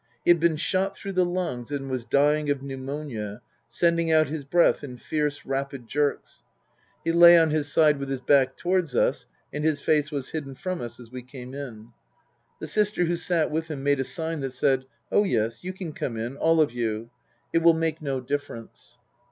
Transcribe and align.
He 0.25 0.31
had 0.31 0.39
been 0.39 0.55
shot 0.55 0.97
through 0.97 1.11
the 1.11 1.25
lungs 1.27 1.69
and 1.69 1.87
was 1.87 2.05
dying 2.05 2.49
of 2.49 2.63
pneumonia, 2.63 3.43
sending 3.67 4.11
out 4.11 4.29
his 4.29 4.43
breath 4.43 4.83
in 4.83 4.97
fierce, 4.97 5.45
rapid 5.45 5.87
jerks. 5.87 6.43
He 7.03 7.11
lay 7.11 7.37
on 7.37 7.51
his 7.51 7.71
side 7.71 7.99
with 7.99 8.09
his 8.09 8.19
back 8.19 8.57
towards 8.57 8.95
us, 8.95 9.27
and 9.53 9.63
his 9.63 9.79
face 9.79 10.09
was 10.09 10.29
hidden 10.29 10.55
from 10.55 10.81
us 10.81 10.99
as 10.99 11.11
we 11.11 11.21
came 11.21 11.53
in. 11.53 11.89
The 12.59 12.65
sister 12.65 13.05
who 13.05 13.15
sat 13.15 13.51
with 13.51 13.67
him 13.67 13.83
made 13.83 13.99
a 13.99 14.03
sign 14.03 14.39
that 14.39 14.53
said," 14.53 14.85
Oh 15.11 15.23
yes, 15.23 15.63
you 15.63 15.71
can 15.71 15.93
come 15.93 16.17
in, 16.17 16.35
all 16.35 16.59
of 16.61 16.71
you; 16.71 17.11
it 17.53 17.59
will 17.61 17.75
make 17.75 18.01
no 18.01 18.19
difference." 18.21 18.97